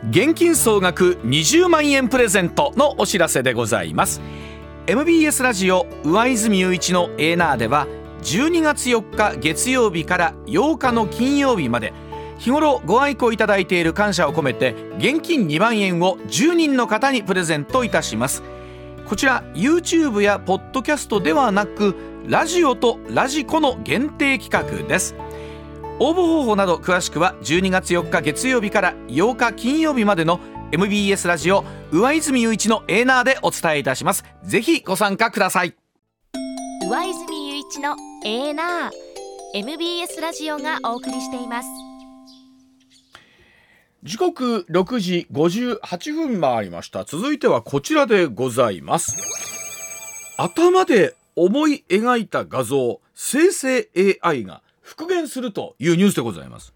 [0.10, 4.22] 現金総額20万円プレゼントのお知らせでございます
[4.90, 7.86] MBS ラジオ上泉雄一のエーナーでは
[8.24, 11.94] 12月4日月曜日から8日の金曜日まで
[12.40, 18.42] 日頃ご愛顧いただいている感謝を込めて現金2万円を10人の方にプレゼントいたします。
[19.06, 25.14] こちら YouTube やポッドキャストではなくラジオとラジコの限定企画です。
[26.00, 30.40] 応募方法など詳しくは12月4日月曜日から8日金曜日までの
[30.72, 34.24] MBS ラジオ上泉雄一のエーナーでお伝えいたします。
[34.44, 35.74] ぜひご参加ください。
[36.88, 38.92] 上泉雄一のエーナー。
[39.56, 41.70] MBS ラジオがお送りしています。
[44.04, 47.04] 時刻6時58分回りました。
[47.04, 49.18] 続いてはこちらでございます。
[50.38, 53.90] 頭で思い描いた画像生成
[54.22, 56.74] AI が復元するというニュースでございます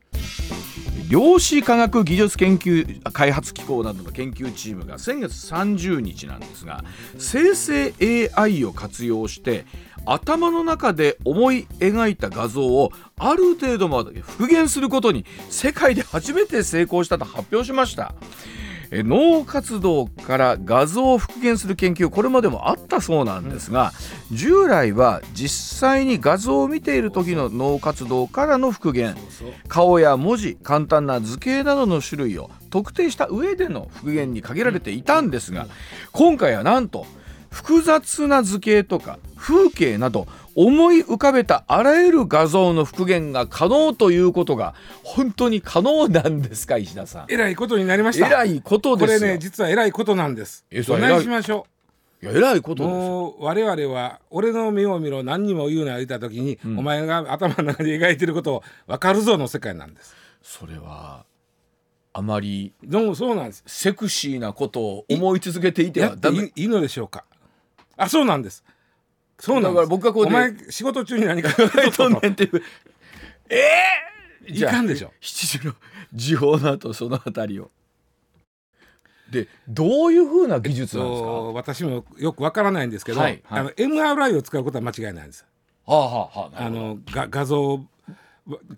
[1.10, 6.84] 量子科学技術研究開発機構などの研究チームが先月30日なんですが
[7.18, 7.94] 生成
[8.36, 9.66] AI を活用して
[10.06, 18.14] 頭の中で思い描いた画像をある程度まで復元することに世界で初めて成功したと発表しました。
[19.02, 23.94] 脳活動から画像を復元する研究これまでもあったそうなんですが、
[24.32, 29.16] 従来は実際に画像を見ている時の脳活動からの復元。
[29.68, 35.68] 顔や文字簡単な図形などの種類を特定した上での復元に限られていたんですが
[36.12, 37.06] 今回はなんと
[37.50, 47.26] 複雑な図形とか風景など思い浮かべたあらゆる画像の復元が可能ということが本当に可能なんですか石田さん。
[47.30, 48.28] えらいことになりました。
[48.28, 49.20] えらいことですよ。
[49.20, 50.66] これね実はえらいことなんです。
[50.72, 51.22] おれ願い。
[51.22, 51.66] しましょ
[52.22, 60.16] いやえらいこともう我々は俺の目を見ろ何にも言うな言った時に、お前が頭の中で描いてることを分かるぞの世界なんです。
[60.42, 61.26] それは
[62.14, 63.64] あまりどうもそうなんです。
[63.66, 66.16] セクシーなことを思い続けていては
[66.56, 67.26] いいのでしょうか？
[67.98, 68.64] あそうなんです
[69.40, 72.44] そうなんだから僕がこうねお前仕事中に何か考考えとんねんって。
[72.44, 72.64] い う
[73.50, 73.58] え
[74.48, 75.12] えいかんでしょ。
[75.22, 75.76] 七時の
[76.14, 77.72] 時報の後そのあたりを。
[79.32, 83.62] でどういうふうな技術なんですか、私もよくわからないんですけど、はいはい。
[83.62, 85.46] あの MRI を使うことは間違いないんです。
[85.88, 87.86] あはあはああのが画像を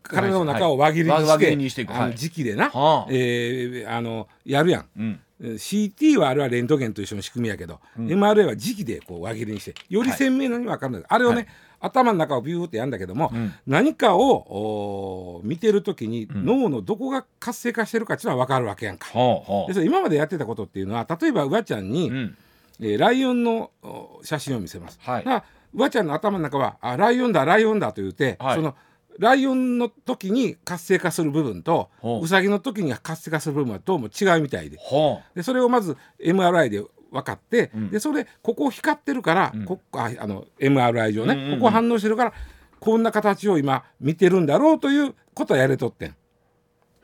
[0.01, 2.13] 体の中を輪切りにして,、はいあのはい。
[2.13, 3.07] 磁気でな、はあ。
[3.09, 11.47] えーあのやるやん、うん CT はあれはレントゲンと一緒の仕組みやけど、MRI は磁気でこう輪切りにしてより鮮明なに分かるんだ、あれをね、はい
[11.85, 13.53] 頭の中をビューってやるんだけども、ん。
[13.67, 19.07] 何かを見てる時に脳のどこが活性化してるかっていうのは分かるわけやんか。
[19.13, 22.37] はあはでそれ今までやってたことっていうのは例えばうわちゃんに、うん。
[22.81, 24.99] えーライオンのお写真を見せます。
[25.01, 25.23] はい。
[25.23, 25.43] だから
[25.75, 28.55] うわちゃんの頭の中はあライオンだライオンだと言って、はい。
[28.55, 28.75] その
[29.17, 31.89] ライオンの時に活性化する部分と
[32.21, 34.77] ウサギの時に活性化する部分はどうも違うみたいで。
[34.77, 37.89] はでそれをまず MRI で分かって、ん。
[37.89, 39.63] でそれここ光ってるから、ん。
[39.65, 41.59] こああの MRI 上ね、うんうんうん。
[41.59, 42.33] ここ反応してるから
[42.79, 46.15] こんな形を今見てるんだろうということはやれとってん。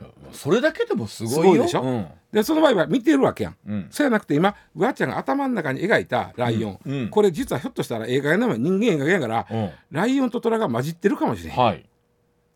[0.01, 1.81] あそれだけでもすごいでしょ？
[1.81, 2.07] うん。
[2.33, 3.57] でその場合は見てるわけやん。
[3.67, 3.87] うん。
[3.89, 6.93] そうやなくて今うわちゃんが頭の中に描いたライオン、うん。
[6.93, 7.09] うん。
[7.09, 9.69] これ実はひょっとしたら映画の人間映画やから、うん。
[9.91, 11.85] ライオンとトラが混じってるかもしれん、はい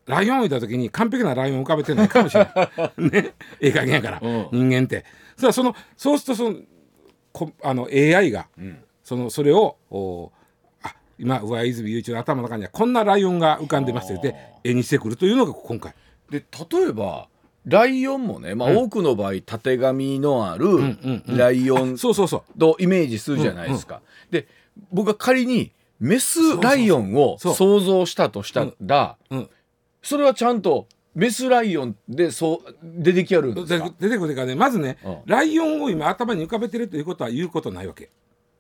[0.06, 2.48] ライオンを見た時に完璧なライオンを浮かべてないかもしれん
[3.12, 3.34] ね。
[3.60, 4.48] 映画やから、うん。
[4.52, 5.06] 人間って。
[5.38, 6.58] そそのそうするとその
[7.32, 8.78] こあの AI が、ん。
[9.04, 10.32] そのそれをお
[10.84, 15.94] あ今上泉雄一の頭の中にはこんなライオンが浮かんでますって言って絵にしてくるというのが今回。
[16.30, 17.28] で例えば
[17.66, 18.78] ライオンもね、まあ、うん。
[18.78, 21.38] 多くの場合たてがみのあるんうんうん。
[21.38, 22.60] ライオンそうそうそう。
[22.60, 24.02] とイメージするじゃないですか。
[24.30, 24.48] で
[24.92, 29.50] 僕が仮にメスライオンを想像したとしたらうん
[30.06, 35.18] それはちゃんとメスライオンでそう出てきやるんですでか出てくるからねまずね、うん。
[35.26, 38.10] ライオンを今頭に浮かべてるということは言うことないわけ。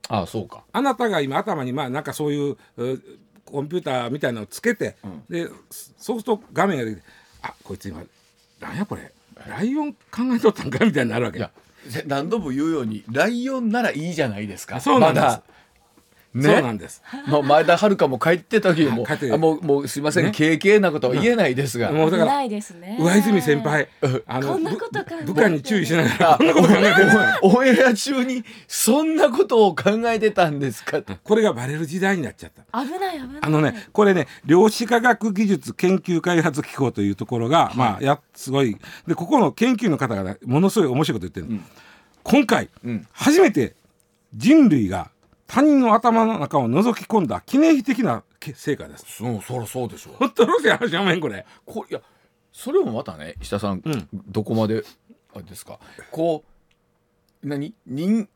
[0.07, 0.63] ああそうか。
[0.71, 3.01] あなたが今頭にまあなんかそういうう
[3.43, 4.95] コンピューターみたいなのをつけて、
[5.29, 7.01] でそうすると画面が出て
[7.41, 8.01] あこいつ今
[8.59, 9.11] なんやこれ
[9.47, 9.99] ライオン考
[10.35, 11.37] えとったんかみたいになるわけ。
[11.37, 11.51] いや
[12.07, 14.79] 何度も言うようにライオンならいいじゃないですか。
[14.79, 15.23] そうなんです。
[15.23, 15.43] ま
[16.35, 16.71] だそうなね。
[16.73, 17.01] んです。
[17.27, 20.31] もう前田遥も帰ってた時も あもうもうすいません、ね。
[20.35, 22.97] 軽々なことは言えないですが、もうだからないですね。
[22.99, 23.87] 上泉先輩
[24.27, 25.23] あこんなこと考えて。
[25.25, 27.01] 部部下に注意しながらこんなこと考えて。
[27.41, 33.37] オンエア中にそんなことを考えてたんですかこれがバレる時代になっちゃった危ない危ない。
[33.41, 41.61] あのねこれね量子科学技術研究開発機構というところが、まあやすごいでここの研究の方がねものすごい面白いこと言ってる、
[42.23, 43.75] 今回、ん初めて
[44.33, 45.09] 人類が
[45.47, 49.05] 他人の頭の中を覗き込んだ記念碑的なけ成果です。
[49.17, 50.15] そうそりゃそうでしょう。
[50.17, 51.45] 本当ロシア話やめんこれ。
[51.65, 52.01] これいや
[52.51, 54.07] それもまたね石田さん、うん。
[54.27, 54.83] どこまで
[55.33, 55.79] あれですか。
[56.11, 56.43] こ
[57.43, 57.73] う何？
[57.85, 58.27] 人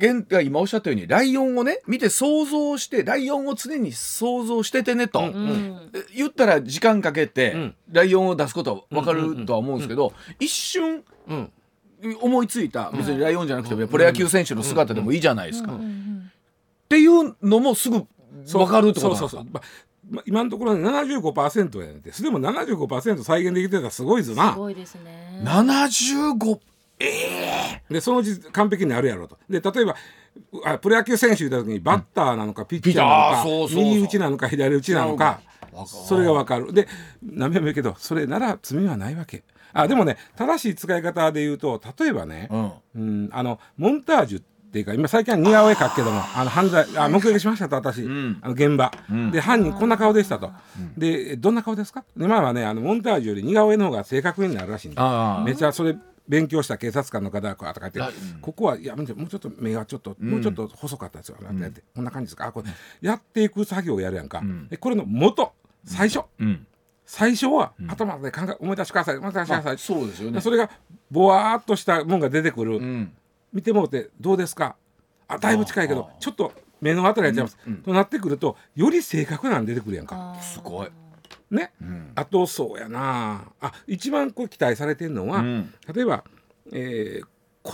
[0.00, 5.90] 間が今おっしゃったようにライオンをね見て想像してライオンを常に想像しててねと、うんうん。
[5.94, 7.74] え言ったら時間かけて、うん。
[7.90, 11.52] ライオンを出すことは分かるとは思うんですけど、一瞬うん。
[12.20, 12.90] 思いついた。
[12.90, 15.72] 別にライオンじゃなくてプロ野球選手の姿でもいいじゃないですか、
[16.86, 18.06] っていうのもすぐ
[18.46, 19.28] 分かるってことなんですか？
[19.28, 19.60] そうそうそう、ま
[20.08, 22.10] ま今のところね75%やねんて。
[22.10, 24.52] でも75%再現できてたらすごいぞな。
[24.52, 25.42] すごいですね。
[25.44, 26.60] 75
[27.90, 29.36] でそのうち完璧になるやろうと。
[29.50, 29.96] で例えば
[30.64, 33.82] あプロ野球選手いた時にバッターなのかピッチャーなのか、うそうそう。
[33.82, 35.40] 右打ちなのか左打ちなのか
[35.86, 36.72] それが分かる。
[36.72, 36.86] で
[37.22, 39.42] 何べも言うけどそれなら罪はないわけ。
[39.72, 42.72] あでもね正しい使い方で言うと例えばね、うん。
[42.94, 48.38] うん、あのモンタージュってっていうか今最近は似顔絵描くけどもあの犯罪あ目撃しましたと私、ん。
[48.42, 49.30] あの現場、ん。
[49.30, 50.50] で犯人こんな顔でしたと、
[50.98, 52.04] でどんな顔ですか？
[52.16, 55.00] 今はねあのモンタージュより似顔絵の方が正確になるらしいんで。
[55.44, 55.96] めっちゃそれ
[56.28, 61.56] 勉強した警察官の方がこうとか言っあて、ここはいやもうちょっと目がちょっと、もうちょっと細かったですよ、なん。
[61.56, 62.46] てやってこんな感じですか？
[62.46, 65.52] あこれ、やっていく作業をやるやんか、でこれの元
[65.84, 66.66] 最初、うん。
[67.06, 70.68] 最初は頭で考え思い出してください思い出してください、そうですよでそれが
[71.08, 73.12] ぼわーっとしたもんが出てくる、うん
[73.56, 74.76] 見てもうてどうですか？
[75.28, 80.36] あだいぶ近いけどちょっと目のあたりやっちゃいます、となってくるとより正確なん出てくるやんか。
[80.42, 80.88] すごい。
[81.50, 82.12] ね、ん。
[82.14, 83.46] あとそうやな。
[83.60, 85.74] あ一番こう期待されてるのは、うん。
[85.92, 86.24] 例えば、
[86.72, 87.26] えー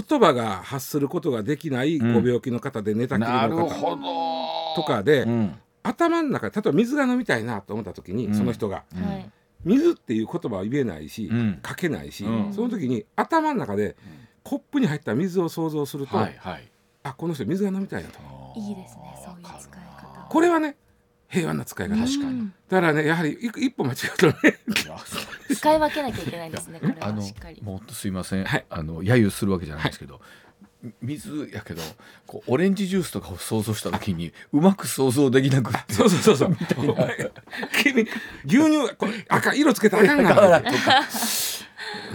[0.08, 3.98] 言葉が発することができないご病気の方で寝たきりの方
[4.74, 5.54] とかで、うん。
[5.82, 9.30] 頭の中で例えば水が飲みたいなと思った時に、その人がはい。
[9.64, 11.60] 水っていう言葉は言えないし、うん。
[11.62, 12.54] 書けないし、うん。
[12.54, 13.96] その時に頭の中で
[14.42, 16.68] コップに入った水を想像すると、はいはい。
[17.04, 18.18] あこの人水が飲みたいなと。
[18.56, 20.26] いいですねそういう使い方。
[20.28, 20.76] これはね
[21.28, 21.96] 平和な使い方。
[21.96, 22.50] 確かに。
[22.68, 24.58] だからねやはり一一歩間違うとね。
[25.54, 27.62] 使い分けなきゃいけないんですねこれあのはしっかり。
[27.62, 28.64] もっとすいません、はい。
[28.68, 30.20] あの揶揄するわけじゃないですけど、
[31.00, 31.82] 水やけど
[32.26, 35.94] こうオレンジジュースとかを想像した時にうまく想像できなくって。
[35.94, 36.56] そうそうそうそう。
[38.44, 40.60] 牛乳これ赤色つけたらあかんがな。
[40.60, 41.02] とか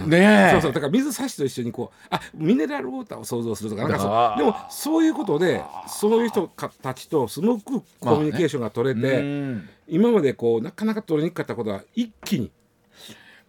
[0.06, 0.50] ねえ。
[0.52, 0.72] そうそう。
[0.72, 4.44] だから水差しと一緒にこうあミネラルウォーターを想像するとかなんかそう。
[4.44, 9.68] でもそういうことでそういう人かたちとすごくコミュニケーションが取れて、うん。
[9.86, 12.50] 今までこうなかなか取りにくかったことは一気に。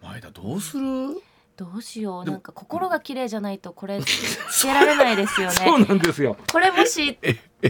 [0.02, 1.22] 前田どうする？
[1.56, 2.24] どうしよう。
[2.24, 6.38] なんか心が綺麗じゃないとこれ つけられないですよそうねなんですよ。
[6.50, 7.18] これもし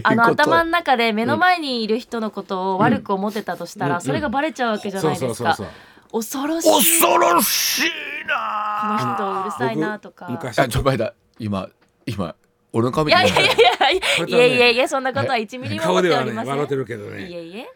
[0.03, 4.01] あの頭の中で目の前にいる人のことを悪く思ってたとしたら、うん。
[4.01, 5.55] それがバレちゃうわけじゃそうないですか。
[5.55, 5.90] そうそうそう。
[6.11, 6.69] 恐ろしい。
[6.69, 7.91] 恐ろしい
[8.23, 10.27] こなの人うるさいなとか。
[10.29, 11.69] 僕昔あちょ前田今
[12.05, 12.35] 今
[12.73, 16.45] 俺の顔い見てやいやいやいやいやいやいやそんなことは1ミリも思っ顔ではておりません。
[16.45, 17.29] ね笑ってるけどいね。
[17.31, 17.69] えいえ。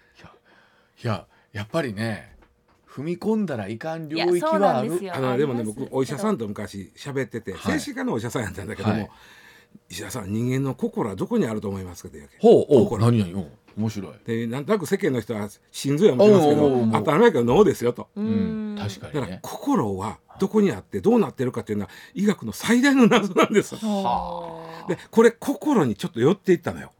[1.03, 2.35] いややっぱりね
[2.89, 5.15] 踏み込んだらいかん領いやそう域はあるなんですよ。
[5.15, 7.79] あのでもね僕お医者さんと昔喋ってて、はい。
[7.79, 9.09] 精神科のお医者さんやったんだけども、はい。
[9.89, 12.37] 医者さん人間の心はどこにあると思いますかって言うわけ。
[12.39, 13.11] ほうおう心。
[13.11, 14.11] 何々おう面白い。
[14.25, 18.07] でなんとなく世間の人は心臓や思ってますけど当たり前やけど脳ですよと。
[18.15, 18.73] ううん。
[18.73, 23.75] んだから確かにね心はどこにあってどうなってるかっていうのは医学の最大の謎なんです。
[23.75, 26.91] はでこれ心にちょっと寄っていったのよ。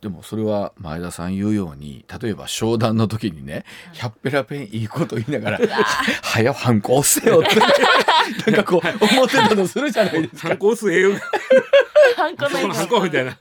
[0.00, 5.60] でもそれは前田さん言うように例えば商談の時にね「ひゃっぺらぺんいいこと言いながら
[6.22, 7.58] 「はよ反抗せよ」って。
[8.50, 10.48] なんかこう思ってたのするじゃないですか。
[10.48, 11.20] 反抗数栄養が
[12.16, 13.38] ハンコのこの反抗みたいな。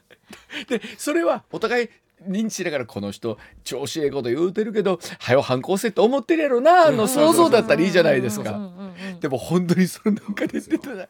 [0.67, 1.89] でそれはお互い
[2.27, 8.71] 認知しながらこの人調子ええこと言うてるけど「はよ反抗せ」って思ってるやろなの想像だったらいいじゃないですか。
[9.19, 11.07] でも本当にその中で出てたら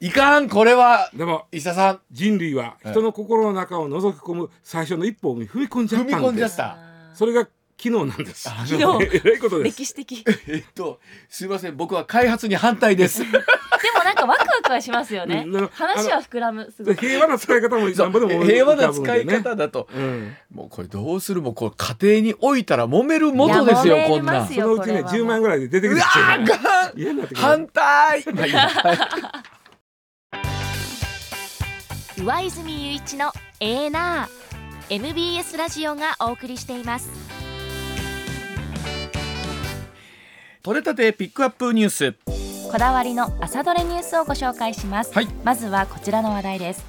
[0.00, 6.30] いかんこれはでも伊佐さん人類は人の心の中を覗き込む最初の一歩に踏み込んじゃっ踏みたんです。
[6.30, 6.76] 込んじゃった。
[7.14, 7.46] それが
[7.82, 8.42] 昨日なんです。
[8.48, 9.76] 昨日えらいことです。
[9.78, 10.24] 歴史的。
[10.46, 13.24] えっとすいません僕は開発に反対です。
[13.26, 15.44] でもなんかワクワクはしますよね。
[15.72, 16.72] 話は膨らむ。
[16.76, 21.42] すごい平和な使い方もなんぼでも思い平和な使い方だと、うん、もうこれどうする？
[21.42, 24.46] もこう家庭に置いたら揉める元ですよこんな。
[24.46, 25.12] そのうちねこれはもう。
[25.12, 28.22] 10万円ぐらいで出てくる反対、
[32.16, 37.31] 上泉雄一のエーナー MBS ラジオがお送りしています
[40.62, 42.14] 取れたてピックアップニュース。
[42.70, 45.26] こだわりの朝どれニュースをご紹介します、はい。
[45.42, 46.84] まずはこちらの話題です。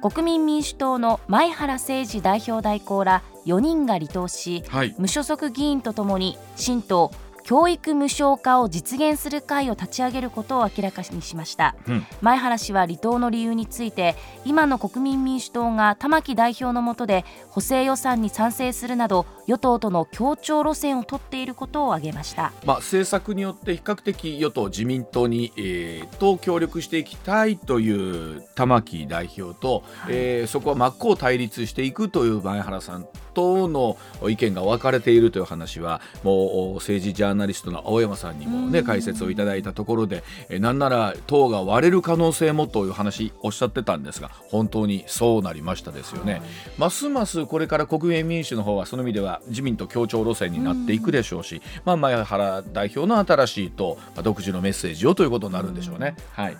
[0.00, 4.94] 国民民主党の前原誠司代表代行ら4人が離党しはい。
[4.96, 7.10] 無所属議員とともに新党
[7.44, 12.06] 教育無償化を実現する会を立ち上げることを明らかにしました、うん。
[12.22, 22.52] 前原氏は離党の理由について今の国民民主党が玉木代表の下で補正予算に賛成するなど与党との協調路線を取っていることを挙げました。
[22.64, 33.96] まあ、政策によって比較的与党自民党に、えーと協力していきたいという玉木代表と、えーそこは真っ向対立していくという前原さんとの
[34.28, 46.40] 意見が分かれているという話はもう政治ジャーナリストの青山さんにも、ね、解説をいただいたところで、えーなんなら党が割れる可能性もという話おっしゃってたんですが本当にそうなりましたですよね。
[46.78, 56.16] ますますこれから国民民主の方はその意味では自民と協調路線になっていくでしょうし、まあ、前原代表の新しい党、まあ、独自のメッセージをということになるんでしょうね。
[56.32, 56.56] はい、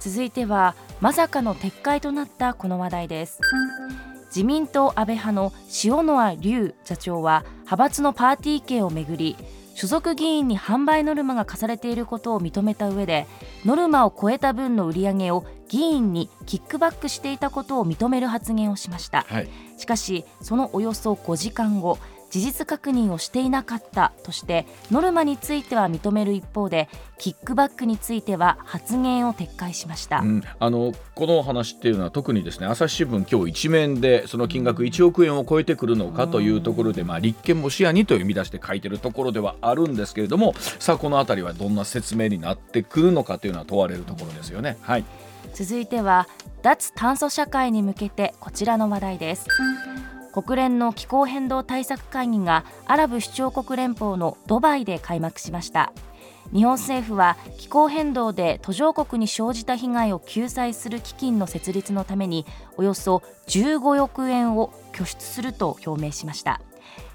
[0.00, 3.40] 続いてはまさかの撤回となったこの話題です
[4.36, 5.50] 自民党安倍派の
[5.82, 9.34] 塩野隆座長は派閥のパーティー券をめぐり
[9.74, 13.26] 所属議員に販売ノルマが課されていることを認めた上で
[13.64, 21.98] ノルマを超えた分の売り上げを議員にキックバックしていたことを認める発言をしました、はい、しかしそのおよそ5時間後
[22.30, 44.76] 事実確認をしていなかったとしてノルマについては認める一方でキックバックについては発言を撤回しました、うん、あのこの話っていうのは特にですね朝日新聞今日一面でその金額1億円を超えてくるのかというところで、まあ、立憲も視野にという見出しで書いてるところではあるんですけれどもさあこの辺りはどんな説明になってくるのかというのは問われるところですよね。
[44.82, 45.04] はい。
[45.54, 46.28] 続いては
[46.62, 49.46] 脱炭素社会に向けてこちらの話題です
[50.36, 55.94] 国連の気候変動対策会議がアラブ首長国連邦のドバイで開幕しました。
[56.52, 62.44] 日本政府は気候変動で途上国に生じた被害を救済する基金の設立のために
[62.76, 66.60] およそ15億円を拠出すると表明しました。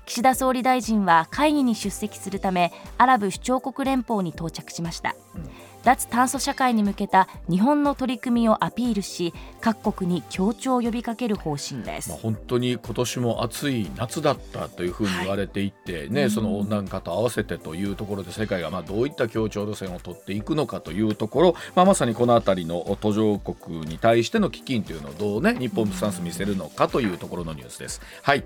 [0.07, 28.01] 岸田総理大臣は会議に出席するためアラブ首長国連邦に到着しました、うん脱炭素社会に向けた日本の取り組みをアピールし各国に協調を呼びかける方針です、まあ、本当に今年も暑い夏だったというふうに言われていて、はい、ね、その温暖化と合わせてというところで世界がまあどういった協調路線を取っていくのかというところ、まあ、まさにこの辺りの途上国に対しての基金というのをどうね日本スタンス見せるのかというところのニュースです。
[28.21, 28.43] はい。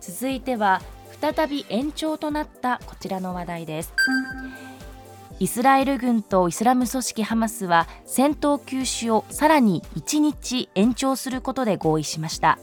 [0.00, 0.82] 続いては
[1.20, 3.94] 再び延長となったこちらの話題です
[5.40, 12.58] イスラエル軍とイスラム組織ハマスは戦闘休止をさらに1日延長することで合意しました。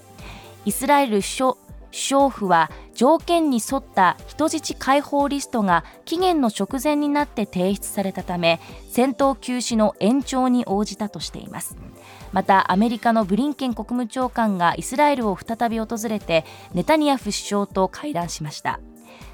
[0.66, 1.54] イスラエル首相
[1.92, 11.76] 首相府は条件に沿った人質解放リストが期限の直前になって提出されたため戦闘休止の延長に応じたとしています。
[12.32, 18.80] またアメリカのブリンケン国務長官がイスラエルを再び訪れてネタニヤフ首相と会談しました。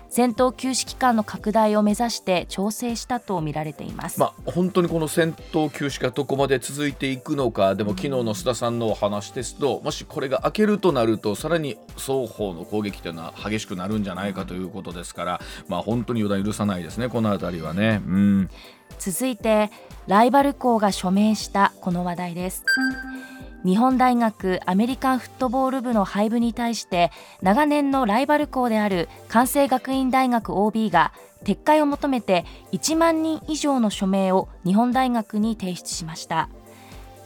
[0.09, 18.01] 戦闘休止期間の拡大を目指して調整したとみられています、まあ、本当にこの戦闘休止がどこまで続いていくのかでも昨日の須田さんのお話ですともしこれが明けるとなるとさらに双方の攻撃というのは激しくなるんじゃないかということですから、まあ、本当に予断許さないですねこの辺りはね。
[18.05, 18.49] うん
[18.99, 19.69] 続いて
[20.07, 22.63] ライバル校が署名したこの話題です。
[23.67, 27.11] 日本大学アメリカンフットボール部の廃部に対して
[27.41, 31.11] 長年のライバル校である関西学院大学 OB が
[31.43, 36.47] 撤回を求めて1万人以上の署名を日本大学に提出しました。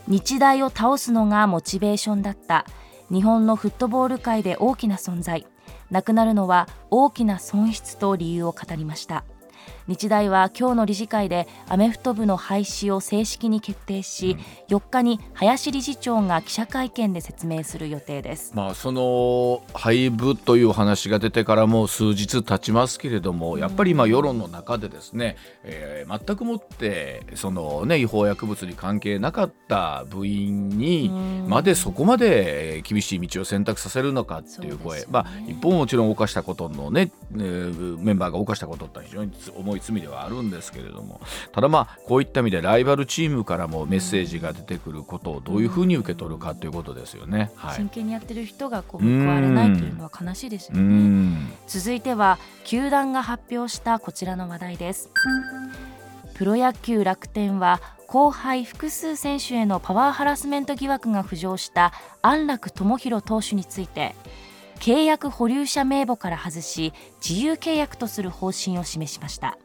[0.07, 2.65] 日大を倒すのがモチベーションだった。
[3.11, 5.45] 日本のフットボール界で大きな存在。
[5.91, 9.25] なくなるのは大きな損失と理由を語りました。
[9.88, 14.38] 日大は今日の理事会でアメフト部の廃止を正式に決定し、
[14.69, 31.09] うん、4日に林理事長が記者会見で説明する予定です、まあ、その廃部という話が出てからもう数日経ちますけれども、やっぱり今世論の中でですね、えー、全くもってその、ね、違法薬物に関係なかった部員に
[31.47, 47.51] までそこまで厳しい道を選択させるのかっていう声、ね、まあ、一方もちろん犯したことのね、えー、メンバーが犯したことって非常に重い罪ではあるんですけれどもただまあこういった意味でライバルチームからもメッセージが出てくることをどういうふうに受け取るかということですよね。
[47.55, 51.51] はい、真剣にやってる人がこう報われないというのは悲しいですよね。
[51.67, 55.09] 続いては球団が発表したこちらの話題です。
[56.34, 64.15] プロ野球楽天は後輩複数選手へのパワーハラスメント疑惑が浮上した安楽智弘投手について
[64.76, 66.91] 契約保留者名簿から外し
[67.26, 69.57] 自由契約とする方針を示しました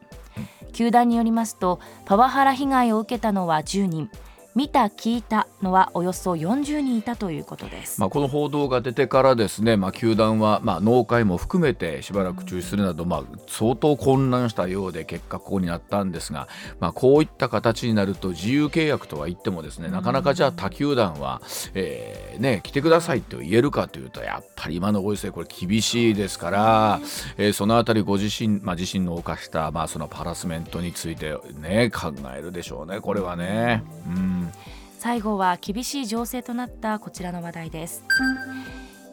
[0.77, 4.11] 球団によりますとパワハラ被害を受けたのは10人。
[4.57, 16.47] 見た聞いたのはおよそ40人いたということです、まあ、この報道が出てからですね、まあ、球団は、まあ、農会も含めてしばらく中止するなど、まあ、相当混乱したようで結果こうになったんですが、
[16.79, 21.39] まあ、こういった形になると自由契約とは言ってもですねなかなかじゃあ他球団は、
[21.75, 26.99] えーね、来てくださいと言えるかというとやっぱり今のご時世これ厳しいですから、
[27.37, 33.83] えー、そのあたりご自身、まあ、自身の犯した、まあ、そのパラスメントについて、ね、考えるでしょうねこれはね。
[34.07, 34.46] うん
[34.97, 38.03] 最後は厳しい情勢となったこちらの話題です。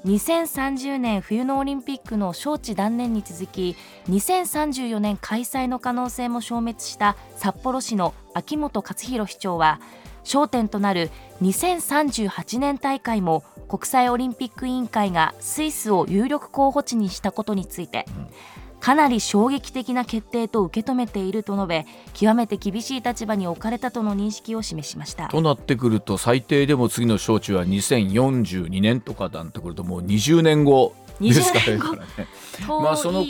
[0.05, 3.74] 2030年冬のオリンピックの招致断念に続き
[4.09, 9.80] 2034年開催の可能性も消滅した札幌市の秋元克弘市長は
[10.22, 11.11] 焦点となる
[11.41, 18.55] 2038年大会も国際オリンピック委員会がスイスを有力候補地にしたことについて、うん
[18.85, 25.28] かなり衝撃的な決定と受け止めていると述べ極めて厳しい立場に置かれたとの認識を示しました。
[25.28, 31.80] となってくると最低でも次の招致は2042年とかなんてくるともう20年後ですからね。
[32.68, 33.24] まあその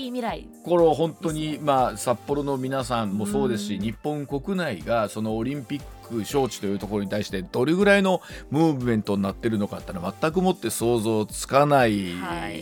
[0.65, 12.15] 頃本当にまあ札幌の皆さんもそうですし、日本国内がそのオリンピック招致というところに対してどれぐらいのムーブメントになってるのかってのは全くもって想像つかない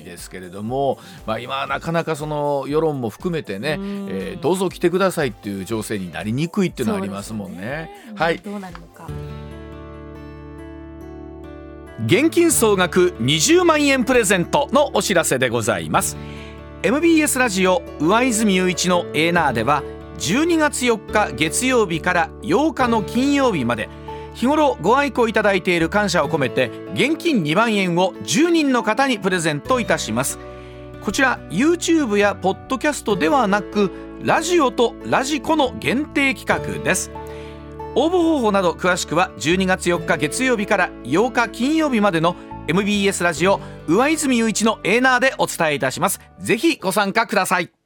[0.04, 3.78] ですけれども、まあ今はなかなかその世論も含めてね、
[4.08, 7.90] えーどうぞ来てくださいっていう情勢になりにくいっていうのはありますもんね。
[8.14, 8.38] はい。
[8.38, 9.08] どうなるのか。
[12.06, 16.16] 現金総額20万円プレゼントのお知らせでございます。
[16.82, 19.84] MBS ラジオ上泉雄一のエーナーでは
[20.22, 23.88] 12月4日月曜日から8日の金曜日まで。
[24.34, 30.38] 日頃ご愛顧いただいている感謝を込めて現金2万円を10人の方にプレゼントいたします。
[31.02, 33.90] こちら YouTube やポッドキャストではなく
[34.22, 37.10] ラジオとラジコの限定企画です。
[37.94, 42.36] 応募方法など詳しくは12月4日月曜日から8日金曜日までの
[42.68, 46.20] MBS ラジオ上泉雄一のエーナーでお伝えいたします。
[46.38, 47.81] ぜひご参加ください。